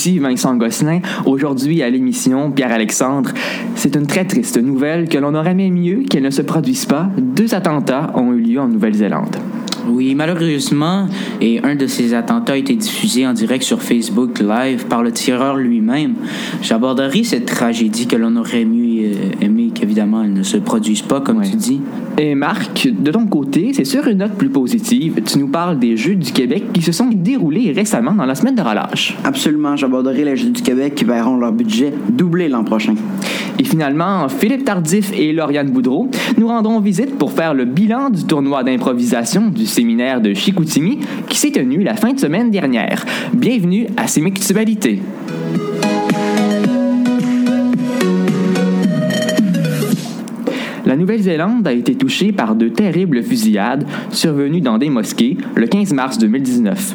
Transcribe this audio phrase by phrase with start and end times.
[0.00, 1.00] Ici Vincent Gosselin.
[1.26, 3.32] Aujourd'hui à l'émission Pierre-Alexandre.
[3.74, 7.10] C'est une très triste nouvelle que l'on aurait aimé mieux qu'elle ne se produise pas.
[7.18, 9.36] Deux attentats ont eu lieu en Nouvelle-Zélande.
[9.88, 11.06] Oui, malheureusement,
[11.42, 15.12] et un de ces attentats a été diffusé en direct sur Facebook Live par le
[15.12, 16.14] tireur lui-même.
[16.62, 21.20] J'aborderai cette tragédie que l'on aurait mieux euh, aimé qu'évidemment elle ne se produise pas,
[21.20, 21.82] comme tu dis.
[22.18, 25.22] Et Marc, de ton côté, c'est sur une note plus positive.
[25.24, 28.54] Tu nous parles des Jeux du Québec qui se sont déroulés récemment dans la semaine
[28.54, 29.16] de relâche.
[29.24, 32.94] Absolument, j'aborderai les Jeux du Québec qui verront leur budget doubler l'an prochain.
[33.58, 38.24] Et finalement, Philippe Tardif et Lauriane Boudreau nous rendront visite pour faire le bilan du
[38.24, 43.04] tournoi d'improvisation du séminaire de Chicoutimi qui s'est tenu la fin de semaine dernière.
[43.34, 45.00] Bienvenue à Sémictualité.
[51.10, 56.18] Nouvelle-Zélande a été touchée par de terribles fusillades survenues dans des mosquées le 15 mars
[56.18, 56.94] 2019.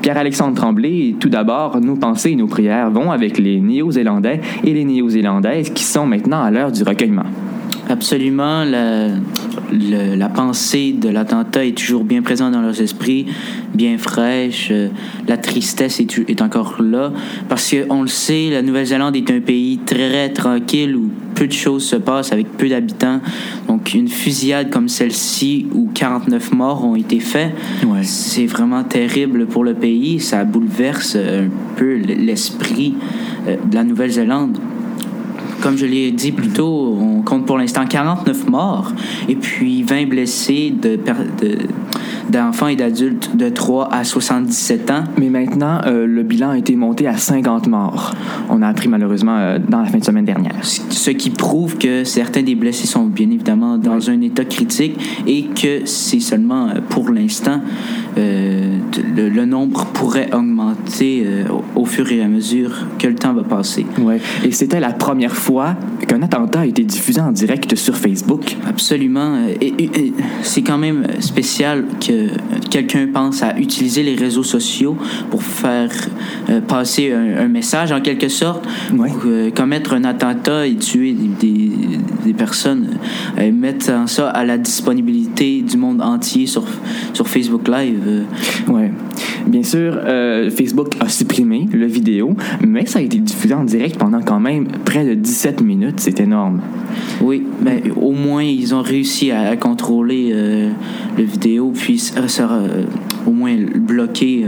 [0.00, 4.84] Pierre-Alexandre Tremblay, tout d'abord, nos pensées et nos prières vont avec les Néo-Zélandais et les
[4.84, 7.26] Néo-Zélandaises qui sont maintenant à l'heure du recueillement.
[7.92, 9.08] Absolument, la,
[9.70, 13.26] le- la pensée de l'attentat est toujours bien présente dans leurs esprits,
[13.74, 14.68] bien fraîche.
[14.70, 14.88] Euh,
[15.28, 17.12] La tristesse est, encore là.
[17.50, 21.84] Parce qu'on le sait, la Nouvelle-Zélande est un pays très tranquille où peu de choses
[21.84, 23.20] se passent avec peu d'habitants.
[23.68, 27.52] Donc, une fusillade comme celle-ci où 49 morts ont été faits,
[27.86, 28.00] Ouais.
[28.04, 30.18] c'est vraiment terrible pour le pays.
[30.18, 32.94] Ça bouleverse un peu l'esprit
[33.48, 34.56] euh, de la Nouvelle-Zélande.
[35.62, 38.92] Comme je l'ai dit plus tôt, on compte pour l'instant 49 morts
[39.28, 41.58] et puis 20 blessés de per- de-
[42.30, 45.04] d'enfants et d'adultes de 3 à 77 ans.
[45.18, 48.12] Mais maintenant, euh, le bilan a été monté à 50 morts.
[48.50, 50.56] On a appris malheureusement euh, dans la fin de semaine dernière.
[50.62, 55.44] Ce qui prouve que certains des blessés sont bien évidemment dans un état critique et
[55.44, 57.60] que c'est seulement euh, pour l'instant.
[58.18, 58.76] Euh,
[59.16, 63.32] le, le nombre pourrait augmenter euh, au, au fur et à mesure que le temps
[63.32, 63.86] va passer.
[63.98, 64.20] Ouais.
[64.44, 68.56] Et c'était la première fois qu'un attentat a été diffusé en direct sur Facebook.
[68.68, 69.34] Absolument.
[69.36, 70.12] Euh, Et, et- et
[70.42, 72.28] c'est quand même spécial que
[72.70, 74.96] quelqu'un pense à utiliser les réseaux sociaux
[75.30, 75.90] pour faire
[76.50, 79.08] euh, passer un, un message en quelque sorte, Ouais.
[79.08, 79.22] pour
[79.54, 81.72] commettre un attentat et tuer des, des-
[82.24, 82.98] des personnes,
[83.52, 86.64] mettre ça à la disponibilité du monde entier sur,
[87.12, 88.01] sur Facebook Live.
[88.68, 88.90] Ouais.
[89.46, 93.96] Bien sûr, euh, Facebook a supprimé le vidéo, mais ça a été diffusé en direct
[93.98, 95.98] pendant quand même près de 17 minutes.
[95.98, 96.60] C'est énorme.
[97.20, 100.70] Oui, mais au moins ils ont réussi à, à contrôler euh,
[101.18, 102.84] le vidéo, puis euh, ça, euh,
[103.26, 104.44] au moins bloquer.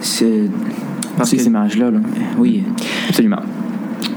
[0.00, 1.90] Ces images-là.
[1.90, 1.98] là.
[2.38, 2.62] oui.
[3.08, 3.40] Absolument.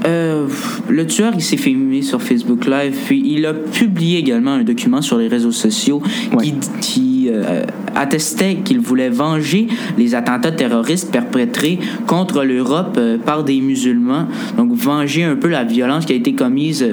[0.06, 0.46] Euh,
[0.88, 5.02] le tueur, il s'est filmé sur Facebook Live, puis il a publié également un document
[5.02, 6.02] sur les réseaux sociaux
[6.34, 6.44] Ouais.
[6.44, 9.66] qui, qui, euh, attestait qu'il voulait venger
[9.98, 14.26] les attentats terroristes perpétrés contre l'Europe euh, par des musulmans.
[14.56, 16.86] Donc, venger un peu la violence qui a été commise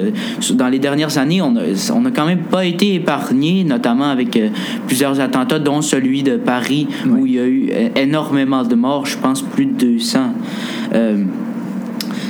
[0.53, 1.41] dans les dernières années.
[1.41, 1.61] On a,
[1.93, 4.39] on a quand même pas été épargné, notamment avec
[4.87, 9.17] plusieurs attentats, dont celui de Paris, où il y a eu énormément de morts, je
[9.17, 10.33] pense plus de 200.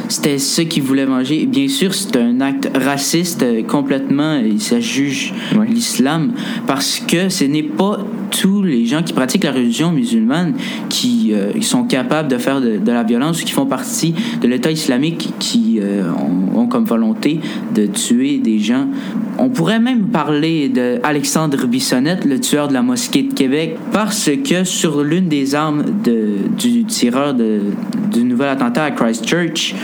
[0.08, 1.42] Euh, c'était ce qu'ils voulaient manger.
[1.42, 4.38] Et bien sûr, c'est un acte raciste euh, complètement.
[4.40, 5.68] Et ça juge Ouais.
[5.68, 6.34] l'islam
[6.66, 8.00] parce que ce n'est pas
[8.32, 10.54] tous les gens qui pratiquent la religion musulmane
[10.90, 14.48] qui euh, sont capables de faire de, de la violence ou qui font partie de
[14.48, 17.40] l'État islamique qui euh, ont, comme volonté
[17.76, 18.88] de tuer des gens.
[19.38, 24.32] On pourrait même parler de Alexandre Bissonnette, le tueur de la mosquée de Québec, parce
[24.44, 25.84] que sur l'une des armes
[26.58, 29.76] du tireur du nouvel attentat à Christchurch,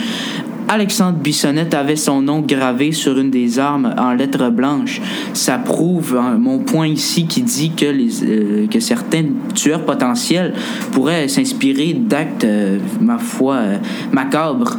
[0.67, 5.01] Alexandre Bissonnette avait son nom gravé sur une des armes en lettres blanches.
[5.33, 10.53] Ça prouve hein, mon point ici qui dit euh, que certains tueurs potentiels
[10.91, 13.77] pourraient s'inspirer d'actes, euh, ma foi, euh,
[14.11, 14.77] macabres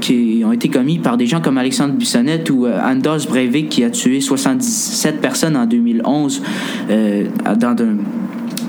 [0.00, 3.84] qui ont été commis par des gens comme Alexandre Bissonnette ou euh, Anders Breivik qui
[3.84, 6.42] a tué 77 personnes en 2011
[6.90, 7.24] euh,
[7.56, 7.76] dans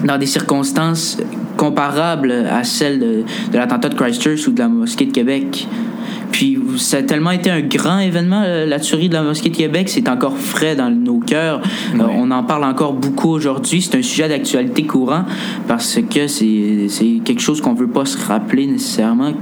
[0.03, 1.17] dans des circonstances
[1.57, 3.23] comparables à celles de
[3.53, 5.67] l'attentat de Christchurch ou de la mosquée de Québec.
[6.31, 9.55] Puis ça a tellement été un grand événement, euh, la tuerie de la mosquée de
[9.55, 11.61] Québec, c'est encore frais dans nos cœurs.
[11.95, 13.81] Euh, on en parle encore beaucoup aujourd'hui.
[13.81, 15.25] C'est un sujet d'actualité courant
[15.67, 19.33] parce que c'est quelque chose qu'on veut pas se rappeler nécessairement.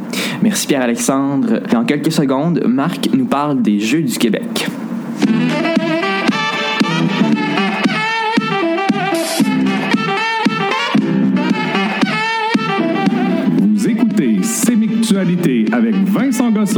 [0.41, 1.61] Merci Pierre-Alexandre.
[1.71, 4.67] Dans quelques secondes, Marc nous parle des Jeux du Québec.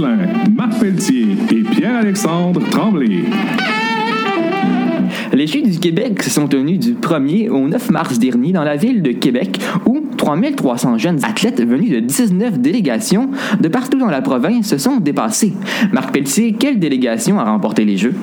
[0.02, 0.18] Gosselin,
[0.56, 3.24] Marc Pelletier et Pierre-Alexandre Tremblay.
[5.34, 8.76] Les Jeux du Québec se sont tenus du 1er au 9 mars dernier dans la
[8.76, 14.22] ville de Québec où 3300 jeunes athlètes venus de 19 délégations de partout dans la
[14.22, 15.54] province se sont dépassés.
[15.92, 18.16] Marc Pelletier, quelle délégation a remporté les Jeux?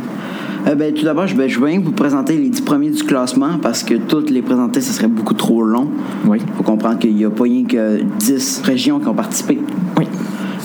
[0.67, 3.59] Euh, ben, tout d'abord, je vais, je bien vous présenter les 10 premiers du classement
[3.63, 5.89] parce que toutes les présenter, ce serait beaucoup trop long.
[6.27, 6.39] Oui.
[6.41, 9.59] Il faut comprendre qu'il n'y a pas rien que 10 régions qui ont participé.
[9.97, 10.07] Oui.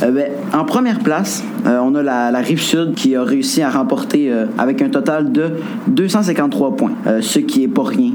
[0.03, 3.69] Euh, ben, en première place, euh, on a la, rive sud qui a réussi à
[3.69, 5.51] remporter euh, avec un total de
[5.87, 6.91] 253 points,
[7.21, 8.11] ce qui est pas rien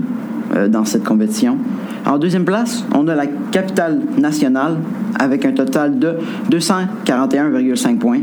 [0.71, 1.59] dans cette compétition.
[2.07, 4.77] En deuxième place, on a la capitale nationale
[5.19, 6.15] avec un total de
[6.51, 8.21] 241,5 points.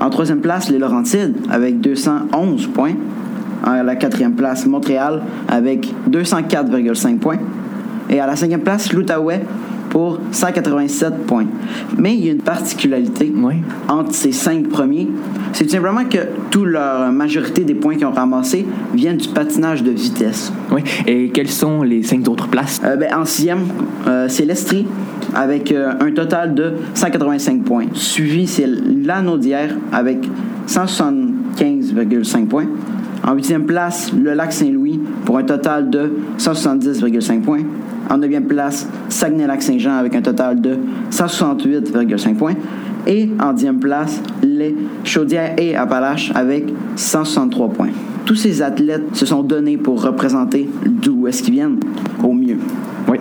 [0.00, 2.94] En troisième place, les Laurentides avec 211 points.
[3.64, 7.38] À la quatrième place, Montréal avec 204,5 points.
[8.10, 9.42] Et à la cinquième place, l'Outaouais
[9.96, 11.46] pour 187 points.
[11.96, 13.54] Mais il y a une particularité Oui.
[13.88, 15.08] entre ces cinq premiers.
[15.54, 16.18] C'est tout simplement que
[16.50, 20.52] toute la majorité des points qu'ils ont ramassés viennent du patinage de vitesse.
[20.70, 20.82] Oui.
[21.06, 22.78] Et quelles sont les cinq autres places?
[22.84, 23.68] Euh, ben, en sixième,
[24.06, 24.86] euh, c'est l'Estrie
[25.34, 27.86] avec euh, un total de 185 points.
[27.94, 30.28] Suivi, c'est l'Anaudière avec
[30.68, 32.66] 175,5 points.
[33.26, 37.62] En huitième place, le Lac Saint-Louis pour un total de 170,5 points.
[38.08, 40.78] En neuvième place, Saguenay-Lac-Saint-Jean avec un total de
[41.10, 42.54] 168,5 points.
[43.06, 44.74] Et en dixième place, les
[45.04, 46.64] Chaudières et Appalaches avec
[46.96, 47.90] 163 points.
[48.24, 51.78] Tous ces athlètes se sont donnés pour représenter d'où est-ce qu'ils viennent
[52.24, 52.58] au mieux.
[53.08, 53.18] Oui.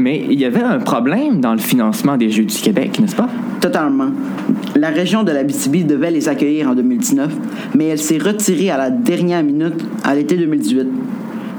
[0.00, 3.28] Mais il y avait un problème dans le financement des Jeux du Québec, n'est-ce pas?
[3.60, 4.08] Totalement.
[4.74, 7.32] La région de l'Abitibi devait les accueillir en 2019,
[7.76, 10.88] mais elle s'est retirée à la dernière minute à l'été 2018.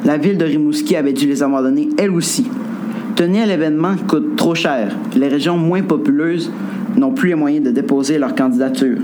[0.03, 2.47] La ville de Rimouski avait dû les abandonner elle aussi.
[3.21, 4.95] Tenir l'événement coûte trop cher.
[5.15, 6.51] Les régions moins populeuses
[6.97, 8.97] n'ont plus les moyens de déposer leur candidature.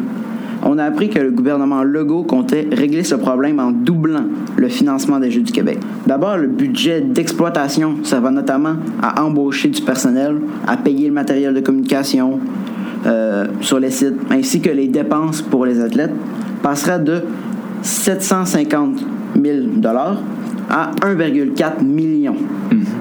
[0.64, 4.26] On a appris que le gouvernement Legault comptait régler ce problème en doublant
[4.56, 5.78] le financement des Jeux du Québec.
[6.08, 11.54] D'abord, le budget d'exploitation, ça va notamment à embaucher du personnel, à payer le matériel
[11.54, 12.40] de communication
[13.06, 16.16] euh, sur les sites, ainsi que les dépenses pour les athlètes,
[16.64, 17.22] passera de
[17.84, 18.98] 750
[19.40, 19.58] 000
[20.72, 22.36] à 1,4 million.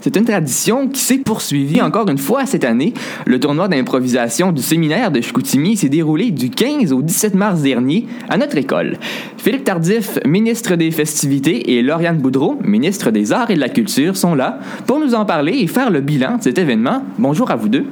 [0.07, 2.95] C'est une tradition qui s'est poursuivie encore une fois cette année.
[3.27, 8.07] Le tournoi d'improvisation du séminaire de Chicoutimi s'est déroulé du 15 au 17 mars dernier
[8.29, 8.99] à notre école.
[9.37, 14.17] Philippe Tardif, ministre des Festivités, et Lauriane Boudreau, ministre des Arts et de la Culture,
[14.17, 17.03] sont là pour nous en parler et faire le bilan de cet événement.
[17.19, 17.87] Bonjour à vous deux.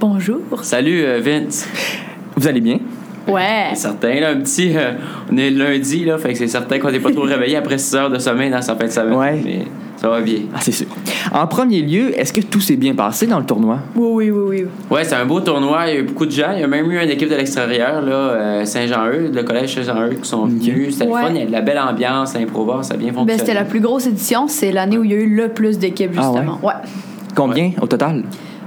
[0.00, 0.40] Bonjour.
[0.62, 1.68] Salut euh, Vince.
[2.34, 2.80] Vous allez bien?
[3.28, 3.68] Ouais.
[3.74, 4.76] C'est certain, là, un petit.
[4.76, 4.94] euh,
[5.30, 7.94] on est lundi, là, fait que c'est certain qu'on n'est pas trop réveillé après 6
[7.94, 9.14] heures de sommeil dans sa fin de semaine.
[9.14, 9.40] Ouais.
[9.44, 9.66] Mais
[10.00, 10.40] ça va bien.
[10.54, 10.86] Ah, c'est sûr.
[11.32, 13.78] En premier lieu, est-ce que tout s'est bien passé dans le tournoi?
[13.96, 14.66] Oui, oui, oui, oui.
[14.90, 15.88] Ouais, c'est un beau tournoi.
[15.88, 16.52] Il y a eu beaucoup de gens.
[16.54, 20.20] Il y a même eu une équipe de l'extérieur, là, euh, Saint-Jean-Eudes, le collège Saint-Jean-Eudes,
[20.20, 20.94] qui sont venus.
[20.96, 21.20] C'était Ouais.
[21.22, 21.32] le fun.
[21.34, 23.32] Il y a de la belle ambiance, l'improvard, ça a bien fonctionné.
[23.32, 24.46] Ben, c'était la plus grosse édition.
[24.48, 26.36] C'est l'année où il y a eu le plus d'équipes, Ah ouais?
[26.38, 26.58] justement.
[26.62, 26.74] ouais?
[27.34, 28.22] Combien au total?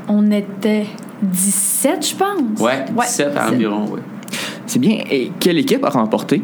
[0.09, 0.85] On était
[1.21, 2.59] 17, je pense.
[2.59, 3.99] Ouais, 17 environ, ouais.
[4.65, 4.99] C'est bien.
[5.09, 6.41] Et quelle équipe a remporté?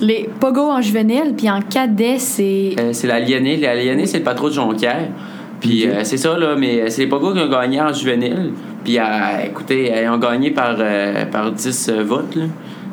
[0.00, 2.74] Les Pogo en juvénile, puis en cadet, c'est.
[2.78, 3.56] Euh, c'est la Lyonnais.
[3.56, 5.08] La Lyonnais, c'est le patron de Jonquière.
[5.60, 8.50] Puis euh, c'est ça, là, mais c'est les Pogos qui ont gagné en juvénile.
[8.84, 9.02] Puis euh,
[9.46, 12.34] écoutez, ils ont gagné par, euh, par 10 euh, votes.
[12.36, 12.44] là.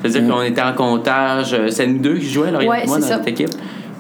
[0.02, 0.30] C'est-à-dire Ouais.
[0.30, 1.54] qu'on était en comptage.
[1.54, 3.18] euh, C'est nous deux qui jouaient, Lauriane Ouais, moi, c'est dans ça.
[3.18, 3.50] cette équipe.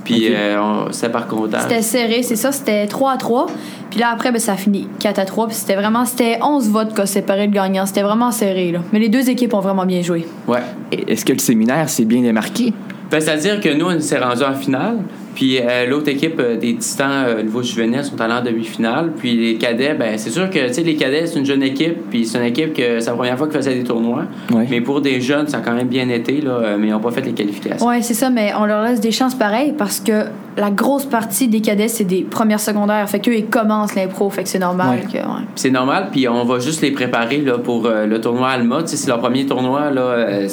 [0.06, 1.62] Puis euh, c'était par comptage.
[1.64, 3.46] C'était serré, c'est ça, c'était 3 à 3.
[3.92, 5.48] Puis là, après, ben, ça a fini 4 à 3.
[5.48, 7.86] Puis c'était vraiment, c'était 11 votes qui ont séparé le gagnant.
[7.86, 8.80] C'était vraiment serré, là.
[8.94, 10.26] Mais les deux équipes ont vraiment bien joué.
[10.48, 10.62] Ouais.
[11.08, 12.74] Est-ce que le séminaire s'est bien démarqué?
[13.12, 14.98] Ben, C'est-à-dire que nous, on s'est rendu en finale.
[15.34, 19.14] Puis euh, l'autre équipe euh, des Titans euh, au niveau juvénile sont allés en demi-finale.
[19.18, 22.10] Puis les cadets, ben c'est sûr que tu sais, les cadets, c'est une jeune équipe.
[22.10, 24.26] Puis c'est une équipe que c'est la première fois qu'ils faisaient des tournois.
[24.70, 27.00] Mais pour des jeunes, ça a quand même bien été, là, euh, mais ils n'ont
[27.00, 27.88] pas fait les qualifications.
[27.88, 30.26] Ouais, c'est ça, mais on leur laisse des chances pareilles parce que
[30.58, 33.10] la grosse partie des cadets, c'est des premières secondaires.
[33.10, 34.30] Fait qu'eux, ils commencent l'impro.
[34.30, 35.22] Fait que c'est normal Ouais.
[35.56, 38.82] C'est normal, puis on va juste les préparer là, pour euh, le tournoi Alma.
[38.86, 40.48] C'est leur premier tournoi là, euh,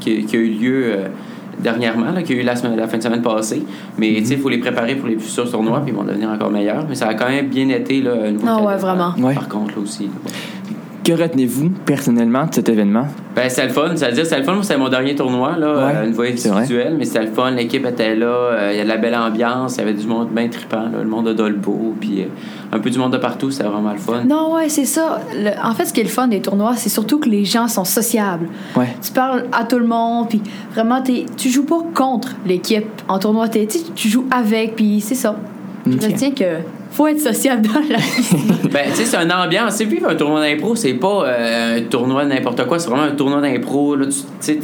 [0.00, 1.08] qui, qui a eu lieu euh,
[1.60, 3.62] dernièrement, là, qui a eu la, semaine, la fin de semaine passée.
[3.98, 6.28] Mais tu sais, il faut les préparer pour les futurs tournois, puis ils vont devenir
[6.30, 6.84] encore meilleurs.
[6.88, 9.12] Mais ça a quand même bien été là, au niveau Ah ouais, vraiment.
[9.12, 9.34] Par, Ouais.
[9.34, 10.04] par contre, là aussi.
[10.04, 10.10] là.
[11.08, 13.06] Que retenez-vous personnellement de cet événement?
[13.34, 13.92] Ben, c'était le fun.
[13.96, 14.58] C'est-à-dire, c'était le fun.
[14.60, 16.32] C'était mon dernier tournoi, là, Ouais, euh, une vrai.
[16.32, 17.50] individuelle, mais c'était le fun.
[17.52, 18.26] L'équipe était là.
[18.26, 19.76] euh, Il y a de la belle ambiance.
[19.76, 22.26] Il y avait du monde bien trippant, là, le monde de Dolbo, puis euh,
[22.76, 23.50] un peu du monde de partout.
[23.50, 24.22] C'était vraiment le fun.
[24.28, 25.20] Non, ouais, c'est ça.
[25.34, 27.68] Le- en fait, ce qui est le fun des tournois, c'est surtout que les gens
[27.68, 28.46] sont sociables.
[28.76, 28.94] Ouais.
[29.00, 30.42] Tu parles à tout le monde, puis
[30.74, 33.48] vraiment, t'es- tu joues pas contre l'équipe en tournoi.
[33.48, 35.36] t'es- Tu joues avec, puis c'est ça.
[35.86, 36.44] Je retiens que
[36.90, 38.36] faut être sociable dans la vie.
[38.72, 39.74] Ben, tu sais, c'est une ambiance.
[39.76, 43.04] C'est vivre un tournoi d'impro, c'est pas euh, un tournoi de n'importe quoi, c'est vraiment
[43.04, 43.96] un tournoi d'impro.
[43.96, 44.58] Là, tu sais,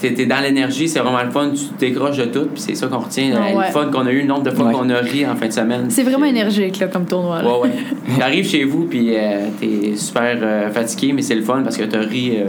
[0.00, 2.86] t'es- dans l'énergie, c'est vraiment le fun, tu te décroches de tout, puis c'est ça
[2.86, 3.32] qu'on retient.
[3.36, 3.66] Ah ouais.
[3.66, 4.72] Le fun qu'on a eu, le nombre de fois Ouais.
[4.72, 5.86] qu'on a ri en fin de semaine.
[5.90, 7.42] c'est vraiment Puis, énergique, là, comme tournoi.
[7.42, 7.48] là.
[7.48, 7.70] Ouais, ouais.
[8.18, 11.84] T'arrives chez vous, puis euh, t'es super euh, fatigué, mais c'est le fun parce que
[11.84, 12.44] t'as ri, euh,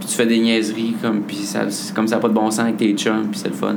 [0.00, 2.50] puis tu fais des niaiseries, comme, puis ça, c'est comme ça n'a pas de bon
[2.50, 3.76] sens avec tes chums, puis c'est le fun.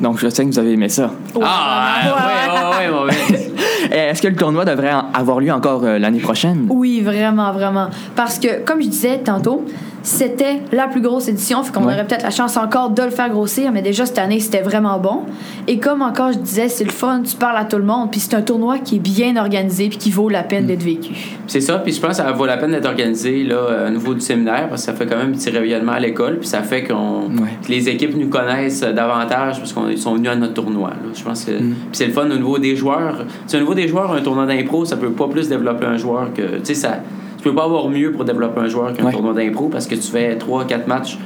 [0.00, 1.10] Donc, je sais que vous avez aimé ça.
[1.34, 3.49] Ouais, ah, ouais, ouais, ouais, ouais, ouais, ouais.
[3.90, 6.66] Est-ce que le tournoi devrait avoir lieu encore euh, l'année prochaine?
[6.70, 7.88] Oui, vraiment, vraiment.
[8.16, 9.64] Parce que, comme je disais tantôt,
[10.02, 11.62] c'était la plus grosse édition.
[11.62, 11.92] Fait qu'on Ouais.
[11.92, 14.98] aurait peut-être la chance encore de le faire grossir, mais déjà cette année, c'était vraiment
[14.98, 15.24] bon.
[15.68, 18.18] Et comme encore je disais, c'est le fun, tu parles à tout le monde, puis
[18.18, 21.12] c'est un tournoi qui est bien organisé puis qui vaut la peine d'être vécu.
[21.46, 23.90] C'est ça, puis je pense que ça vaut la peine d'être organisé là, euh, au
[23.90, 26.48] niveau du séminaire parce que ça fait quand même un petit rayonnement à l'école, puis
[26.48, 27.50] ça fait qu'on Ouais.
[27.62, 30.90] que les équipes nous connaissent euh, davantage parce qu'ils sont venus à notre tournoi.
[30.90, 31.10] là.
[31.14, 33.26] Je pense que puis c'est le fun au niveau des joueurs.
[33.50, 36.32] C'est au niveau des joueurs, un tournoi d'impro, ça peut pas plus développer un joueur
[36.32, 36.58] que.
[36.58, 37.00] Tu sais, ça.
[37.36, 39.10] Tu peux pas avoir mieux pour développer un joueur qu'un Ouais.
[39.12, 41.18] tournoi d'impro parce que tu fais 3-4 matchs,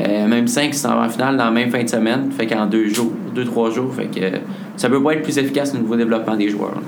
[0.00, 2.46] euh, même 5 qui s'en vont en finale dans la même fin de semaine, fait
[2.46, 4.38] qu'en deux jours, deux, trois jours, fait que euh,
[4.78, 6.76] ça peut pas être plus efficace au niveau développement des joueurs.
[6.76, 6.80] là.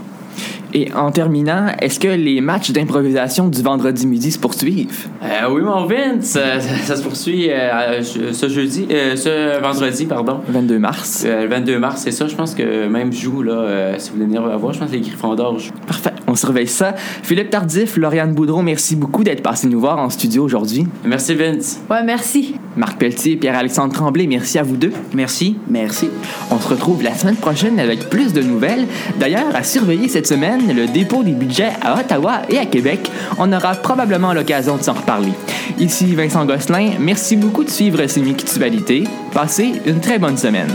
[0.74, 5.08] Et en terminant, est-ce que les matchs d'improvisation du vendredi midi se poursuivent?
[5.22, 10.06] Euh, oui, mon Vince, euh, ça, ça se poursuit euh, ce jeudi, euh, ce vendredi,
[10.06, 10.40] pardon.
[10.46, 11.24] Le 22 mars.
[11.26, 12.26] Euh, le 22 mars, c'est ça.
[12.26, 14.94] Je pense que même joue, là, euh, si vous voulez venir voir, je pense que
[14.94, 15.72] les Griffons d'Or jouent.
[15.86, 16.94] Parfait, on surveille ça.
[17.22, 20.86] Philippe Tardif, Lauriane Boudreau, merci beaucoup d'être passé nous voir en studio aujourd'hui.
[21.04, 21.80] Merci, Vince.
[21.90, 22.54] Ouais, merci.
[22.76, 24.92] Marc Pelletier, Pierre-Alexandre Tremblay, merci à vous deux.
[25.14, 25.56] Merci.
[25.68, 26.10] Merci.
[26.50, 28.86] On se retrouve la semaine prochaine avec plus de nouvelles.
[29.18, 33.10] D'ailleurs, à surveiller cette semaine, le dépôt des budgets à Ottawa et à Québec.
[33.38, 35.32] On aura probablement l'occasion de s'en reparler.
[35.78, 39.04] Ici Vincent Gosselin, merci beaucoup de suivre ces Mictualités.
[39.32, 40.68] Passez une très bonne semaine.